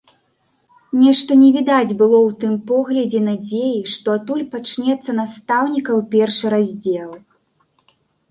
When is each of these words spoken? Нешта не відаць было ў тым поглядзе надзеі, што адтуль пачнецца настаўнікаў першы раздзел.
Нешта 1.01 1.31
не 1.41 1.49
відаць 1.57 1.97
было 1.99 2.17
ў 2.21 2.29
тым 2.43 2.55
поглядзе 2.71 3.19
надзеі, 3.27 3.77
што 3.95 4.07
адтуль 4.19 4.43
пачнецца 4.55 5.11
настаўнікаў 5.19 5.97
першы 6.15 6.45
раздзел. 6.57 7.11